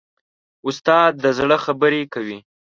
[0.67, 2.39] استاد د زړه خبرې کوي.